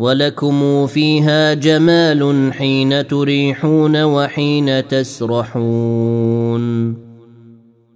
[0.00, 6.64] ولكم فيها جمال حين تريحون وحين تسرحون.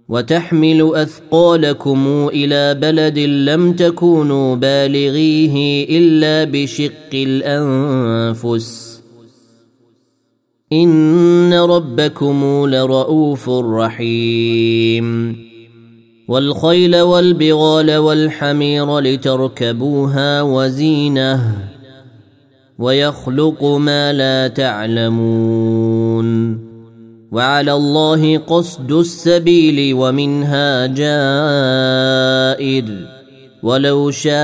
[0.09, 9.01] وتحمل أثقالكم إلى بلد لم تكونوا بالغيه إلا بشق الأنفس.
[10.73, 15.35] إن ربكم لرؤوف رحيم.
[16.27, 21.74] والخيل والبغال والحمير لتركبوها وزينة.
[22.79, 26.25] ويخلق ما لا تعلمون
[27.31, 31.05] وعلى الله قصد السبيل ومنها جائر
[33.63, 34.35] ولو شاء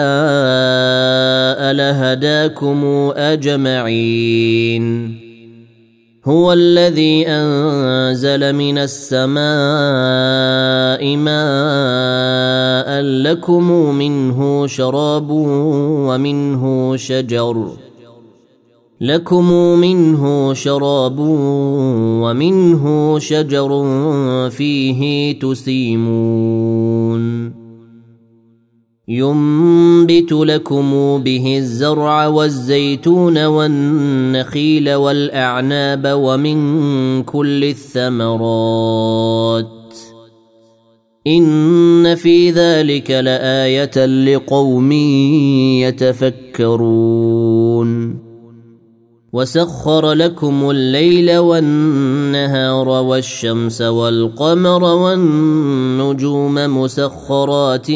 [1.71, 4.81] لهداكم أجمعين
[6.25, 9.41] هو الذي أنزل من السماء
[11.17, 17.71] ماء لكم منه شراب ومنه شجر
[19.01, 21.19] لكم منه شراب
[22.21, 23.69] ومنه شجر
[24.49, 27.21] فيه تسيمون.
[29.07, 39.67] ينبت لكم به الزرع والزيتون والنخيل والأعناب ومن كل الثمرات.
[41.27, 44.91] إن في ذلك لآية لقوم
[45.81, 47.51] يتفكرون.
[49.33, 57.91] وسخر لكم الليل والنهار والشمس والقمر والنجوم مسخرات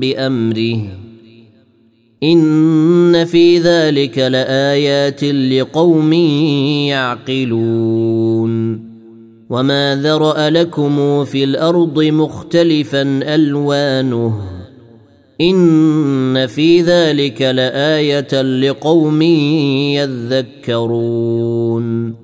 [0.00, 0.80] بامره
[2.22, 6.12] ان في ذلك لايات لقوم
[6.92, 8.52] يعقلون
[9.50, 13.02] وما ذرا لكم في الأرض مختلفا
[13.34, 14.51] الوانه
[15.40, 19.22] ان في ذلك لايه لقوم
[20.72, 22.22] يذكرون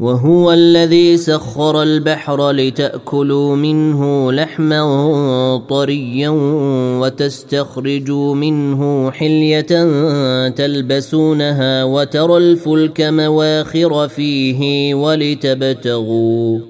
[0.00, 6.30] وهو الذي سخر البحر لتاكلوا منه لحما طريا
[7.00, 9.62] وتستخرجوا منه حليه
[10.48, 16.69] تلبسونها وترى الفلك مواخر فيه ولتبتغوا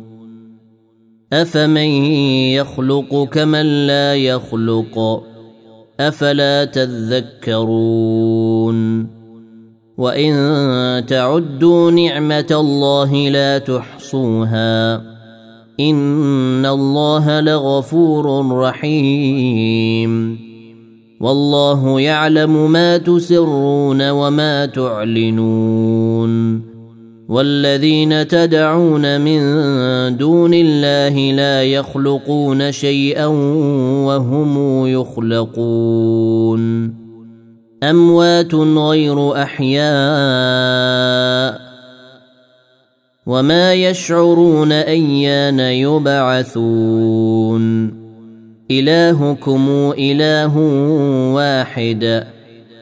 [1.33, 1.91] افمن
[2.57, 5.23] يخلق كمن لا يخلق؟
[5.99, 8.27] افلا تذكرون؟
[9.97, 14.95] وان تعدوا نعمه الله لا تحصوها
[15.79, 20.39] ان الله لغفور رحيم.
[21.21, 26.70] والله يعلم ما تسرون وما تعلنون.
[27.31, 29.41] والذين تدعون من
[30.17, 33.25] دون الله لا يخلقون شيئا
[34.05, 36.61] وهم يخلقون.
[37.83, 39.81] أموات غير أحياء.
[43.25, 46.81] وما يشعرون أيان يبعثون.
[48.71, 50.57] إلهكم إله
[51.35, 52.23] واحد.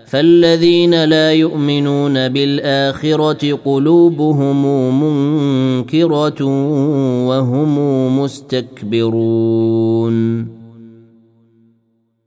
[0.10, 4.64] فالذين لا يؤمنون بالاخره قلوبهم
[5.04, 6.44] منكره
[7.28, 7.76] وهم
[8.20, 10.16] مستكبرون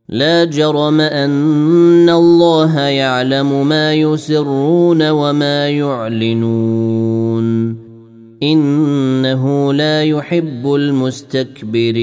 [0.09, 7.77] لا جرم ان الله يعلم ما يسرون وما يعلنون
[8.43, 12.03] انه لا يحب المستكبرين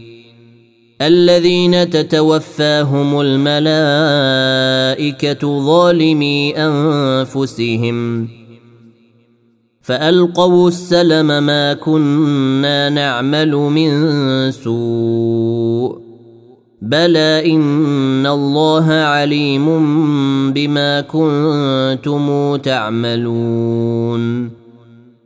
[1.01, 4.05] الذين تتوفاهم الملائكة
[5.65, 8.27] ظالمي أنفسهم.
[9.81, 13.91] فألقوا السلم ما كنا نعمل من
[14.51, 16.01] سوء.
[16.81, 19.65] بلى إن الله عليم
[20.51, 24.49] بما كنتم تعملون.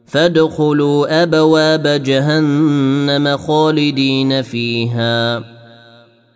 [0.06, 5.55] فادخلوا أبواب جهنم خالدين فيها.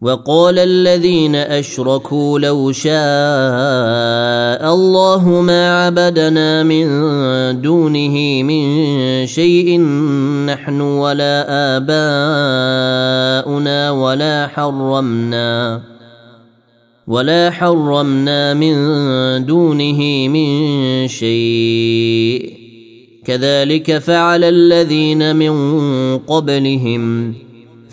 [0.00, 2.94] وقال الذين أشركوا لو شاء
[4.74, 6.86] الله ما عبدنا من
[7.62, 9.80] دونه من شيء
[10.46, 15.80] نحن ولا آباؤنا ولا حرمنا
[17.06, 18.74] ولا حرمنا من
[19.46, 22.52] دونه من شيء.
[23.24, 27.34] كذلك فعل الذين من قبلهم.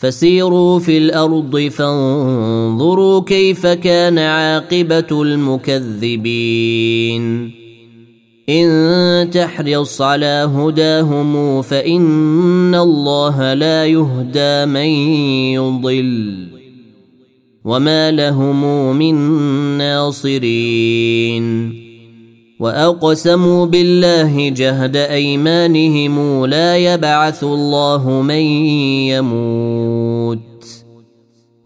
[0.00, 6.70] فسيروا في الأرض فانظروا كيف كان عاقبة المكذبين.
[8.48, 14.88] إن تحرص على هداهم فإن الله لا يهدى من
[15.54, 16.48] يضل
[17.64, 19.14] وما لهم من
[19.78, 21.74] ناصرين.
[22.60, 28.42] وأقسموا بالله جهد أيمانهم لا يبعث الله من
[29.08, 29.89] يموت.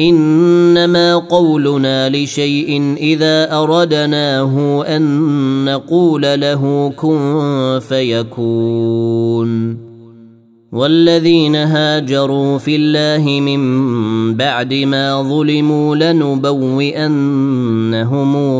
[0.00, 9.50] إنما قولنا لشيء إذا اردناه أن نقول له كن فيكون.
[10.72, 17.42] والذين هاجروا في الله من بعد ما ظلموا لنبوئنهم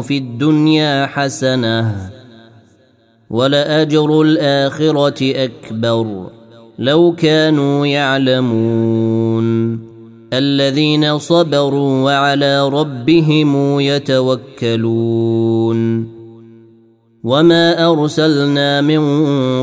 [0.02, 2.10] في الدنيا حسنة
[3.30, 6.26] ولأجر الآخرة أكبر.
[6.78, 9.89] لو كانوا يعلمون.
[10.32, 14.90] الذين صبروا وعلى ربهم يتوكلون.
[17.24, 19.00] وما أرسلنا من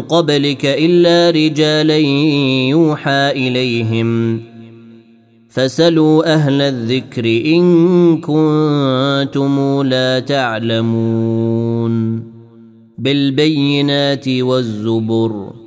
[0.02, 1.98] قبلك إلا رجالا
[2.70, 4.42] يوحى إليهم.
[5.50, 12.24] فسلوا أهل الذكر إن كنتم لا تعلمون.
[12.98, 15.67] بالبينات والزبر.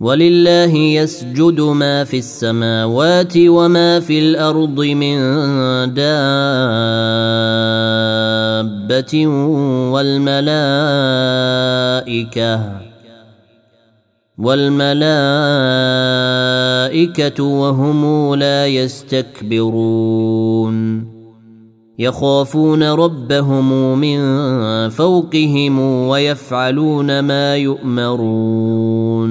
[0.00, 5.16] ولله يسجد ما في السماوات وما في الأرض من
[5.94, 6.16] دابة
[9.92, 10.80] والملائكة
[14.38, 14.90] والملائكة
[17.44, 19.90] وهم لا يستكبرون
[21.98, 24.18] يخافون ربهم من
[24.88, 29.30] فوقهم ويفعلون ما يؤمرون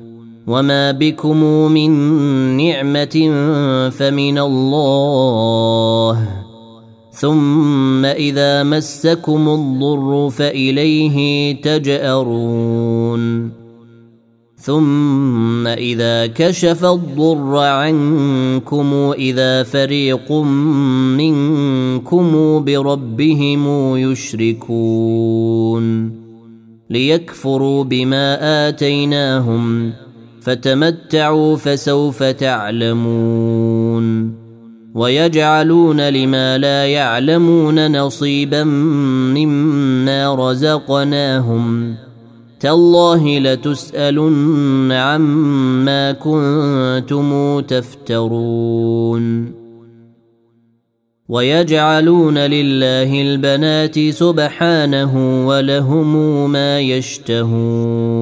[0.51, 1.91] وما بكم من
[2.57, 3.15] نعمه
[3.89, 6.29] فمن الله
[7.11, 13.51] ثم اذا مسكم الضر فاليه تجارون
[14.57, 20.31] ثم اذا كشف الضر عنكم اذا فريق
[21.17, 22.31] منكم
[22.63, 25.41] بربهم يشركون
[26.89, 28.37] ليكفروا بما
[28.69, 29.93] اتيناهم
[30.41, 34.01] فتمتعوا فسوف تعلمون
[34.95, 38.63] ويجعلون لما لا يعلمون نصيبا
[39.33, 41.95] مما رزقناهم
[42.59, 49.51] تالله لتسألن عما كنتم تفترون
[51.29, 58.21] ويجعلون لله البنات سبحانه ولهم ما يشتهون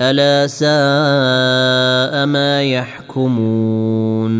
[0.00, 4.34] ألا ساء ما يحكمون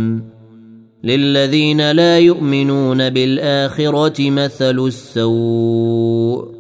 [1.05, 6.55] للذين لا يؤمنون بالآخرة مثل السوء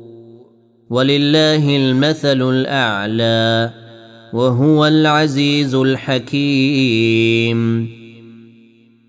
[0.90, 3.70] ولله المثل الأعلى
[4.32, 7.24] وهو العزيز الحكيم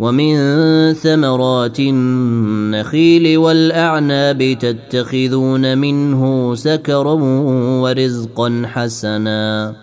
[0.00, 0.34] ومن
[0.92, 7.12] ثمرات النخيل والأعناب تتخذون منه سكرا
[7.82, 9.74] ورزقا حسنا.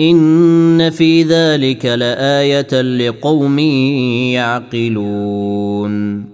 [0.00, 3.58] إن في ذلك لآية لقوم
[4.38, 6.33] يعقلون.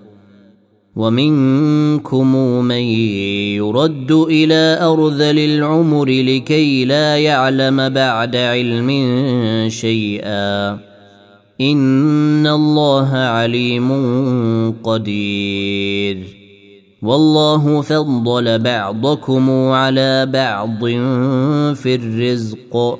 [0.95, 2.83] ومنكم من
[3.55, 8.89] يرد إلى أرذل العمر لكي لا يعلم بعد علم
[9.69, 10.71] شيئا.
[11.61, 13.91] إن الله عليم
[14.83, 16.17] قدير.
[17.01, 20.79] والله فضل بعضكم على بعض
[21.75, 22.99] في الرزق.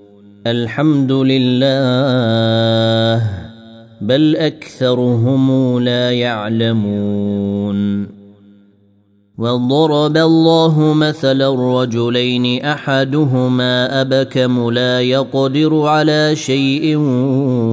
[0.47, 1.61] الحمد لله
[4.01, 8.07] بل أكثرهم لا يعلمون.
[9.37, 16.95] وضرب الله مثلا رجلين أحدهما أبكم لا يقدر على شيء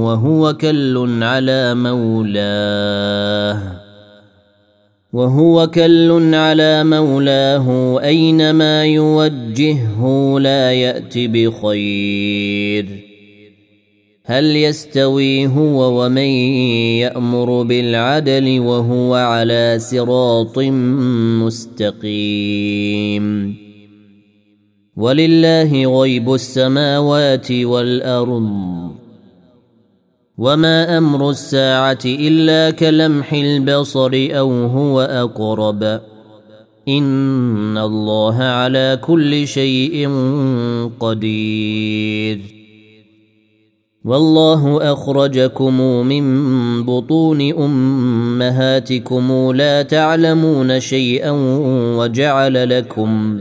[0.05, 3.78] وهو كل على مولاه.
[5.19, 12.87] وهو كل على مولاه اينما يوجهه لا يأت بخير.
[14.25, 16.29] هل يستوي هو ومن
[17.03, 20.59] يأمر بالعدل وهو على صراط
[21.45, 23.25] مستقيم.
[24.97, 28.98] ولله غيب السماوات والأرض.
[30.39, 36.01] وما أمر الساعة الا كلمح البصر أو هو اقرب
[36.89, 40.09] ان الله على كل شيء
[41.01, 42.41] قدير
[44.05, 46.25] والله اخرجكم من
[46.85, 51.31] بطون امهاتكم لا تعلمون شيئا
[51.99, 53.41] وجعل لكم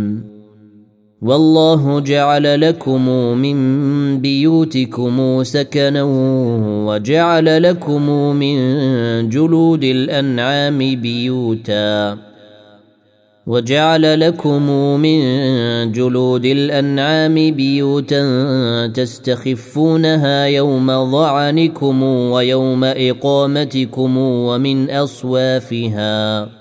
[1.21, 3.57] والله جعل لكم من
[4.21, 6.03] بيوتكم سكنا
[6.87, 8.55] وجعل لكم من
[9.29, 12.17] جلود الأنعام بيوتا
[13.47, 15.21] وجعل لكم من
[15.91, 18.23] جلود الأنعام بيوتا
[18.87, 26.60] تستخفونها يوم ظعنكم ويوم إقامتكم ومن أصوافها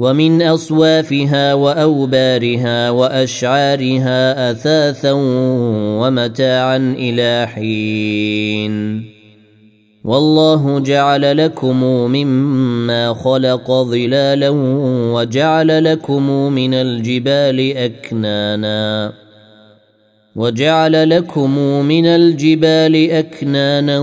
[0.00, 5.12] ومن أصوافها وأوبارها وأشعارها أثاثا
[6.00, 9.04] ومتاعا إلى حين.
[10.04, 14.48] والله جعل لكم مما خلق ظلالا
[15.14, 19.12] وجعل لكم من الجبال أكنانا.
[20.36, 24.00] وجعل لكم من الجبال أكنانا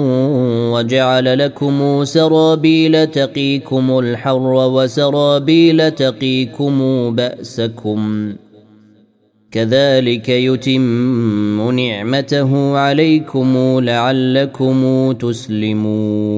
[0.74, 6.76] وجعل لكم سرابيل تقيكم الحر وسرابيل تقيكم
[7.16, 8.34] بأسكم
[9.52, 16.38] كذلك يتم نعمته عليكم لعلكم تسلمون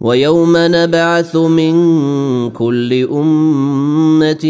[0.00, 1.74] ويوم نبعث من
[2.50, 4.44] كل أمة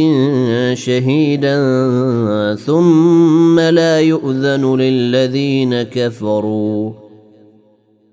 [0.75, 1.57] شهيدا
[2.55, 6.93] ثم لا يؤذن للذين كفروا.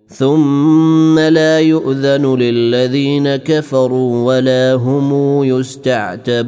[0.07, 6.47] ثم لا يؤذن للذين كفروا ولا هم يستعتبون.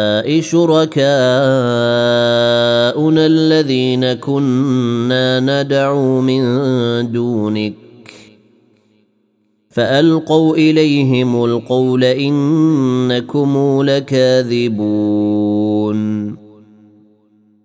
[0.29, 1.01] شركاؤنا
[3.25, 6.43] الذين كنا ندعو من
[7.11, 7.73] دونك.
[9.69, 15.21] فألقوا إليهم القول إنكم لكاذبون.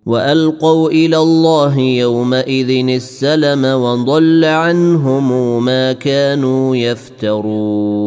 [0.05, 8.06] وألقوا إلى الله يومئذ السلم وضل عنهم ما كانوا يفترون.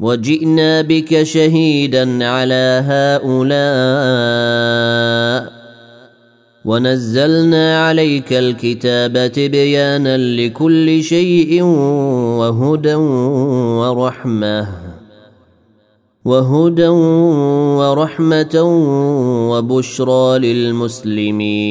[0.00, 3.60] وجئنا بك شهيدا على هؤلاء.
[6.64, 14.68] ونزلنا عليك الكتاب تبيانا لكل شيء وهدى ورحمة.
[16.24, 16.88] وهدى
[17.78, 18.62] ورحمة
[19.50, 21.70] وبشرى للمسلمين.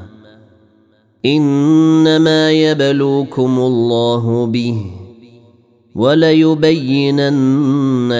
[1.25, 4.85] إنما يبلوكم الله به
[5.95, 7.43] وليبينن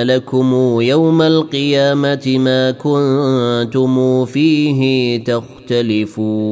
[0.02, 6.52] لكم يوم القيامة ما كنتم فيه تختلفون.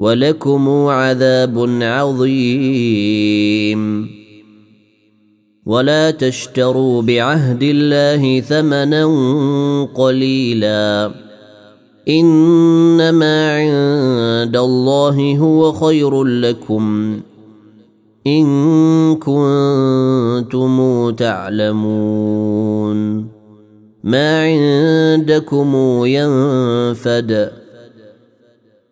[0.00, 3.80] ولكم عذاب عظيم.
[5.66, 9.04] ولا تشتروا بعهد الله ثمنا
[9.94, 11.12] قليلا.
[12.08, 17.20] إنما عند الله هو خير لكم.
[18.26, 23.26] إن كنتم تعلمون.
[24.04, 27.59] ما عندكم ينفد.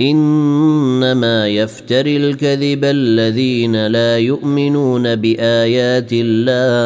[0.00, 6.76] إنما يفتري الكذب الذين لا يؤمنون بآيات الله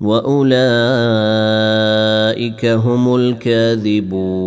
[0.00, 0.56] وأولئك
[2.64, 4.46] هم الكاذبون.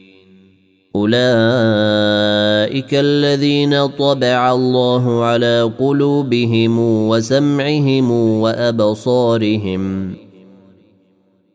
[0.95, 10.13] أولئك الذين طبع الله على قلوبهم وسمعهم وأبصارهم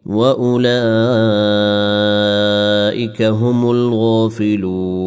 [0.07, 0.67] وأولئك
[3.23, 5.07] هم الغافلون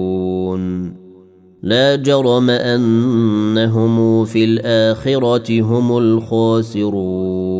[1.63, 7.59] لا جرم أنهم في الآخرة هم الخاسرون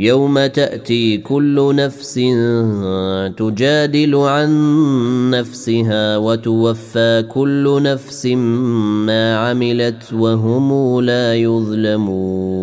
[0.00, 2.14] يوم تأتي كل نفس
[3.36, 4.50] تجادل عن
[5.30, 12.60] نفسها وتوفى كل نفس ما عملت وهم لا يظلمون.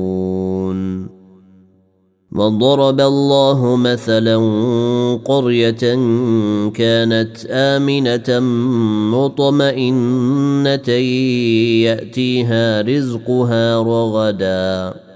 [2.32, 4.38] وضرب الله مثلا
[5.26, 5.96] قرية
[6.74, 8.40] كانت آمنة
[9.14, 10.90] مطمئنة
[11.86, 15.07] يأتيها رزقها رغدا.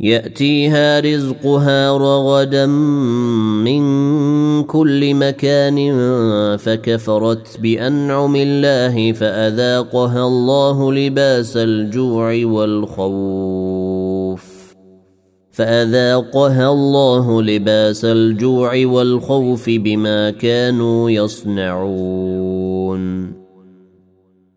[0.00, 3.82] يأتيها رزقها رغدا من
[4.64, 5.76] كل مكان
[6.56, 13.76] فكفرت بأنعم الله فأذاقها الله لباس الجوع والخوف.
[15.50, 22.66] فأذاقها الله لباس الجوع والخوف بما كانوا يصنعون.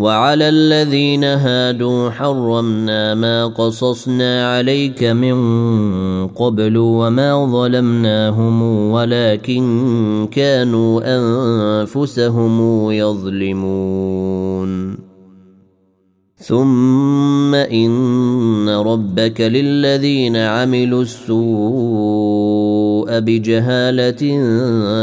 [0.00, 5.36] وعلى الذين هادوا حرمنا ما قصصنا عليك من
[6.28, 14.70] قبل وما ظلمناهم ولكن كانوا أنفسهم يظلمون.
[16.36, 22.69] ثم إن ربك للذين عملوا السوء
[23.04, 24.40] بجهاله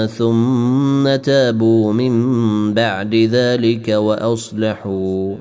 [0.05, 2.13] ثم تابوا من
[2.73, 5.35] بعد ذلك وأصلحوا.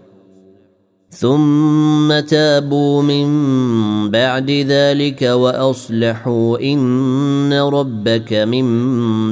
[1.10, 3.26] ثم تابوا من
[4.10, 6.58] بعد ذلك وأصلحوا.
[6.60, 8.66] إن ربك من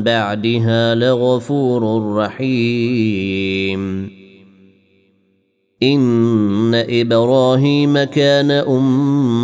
[0.02, 4.10] بعدها لغفور رحيم.
[5.82, 9.43] إن إبراهيم كان أمة